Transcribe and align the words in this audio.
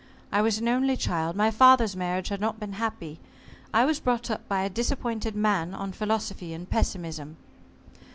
I 0.31 0.41
was 0.41 0.57
an 0.57 0.67
only 0.67 0.97
child. 0.97 1.35
My 1.35 1.51
father's 1.51 1.95
marriage 1.95 2.29
had 2.29 2.41
not 2.41 2.59
been 2.59 2.73
happy. 2.73 3.19
I 3.71 3.85
was 3.85 3.99
brought 3.99 4.31
up 4.31 4.47
by 4.47 4.63
a 4.63 4.67
disappointed 4.67 5.35
man 5.35 5.75
on 5.75 5.91
philosophy 5.91 6.55
and 6.55 6.67
pessimism." 6.67 7.37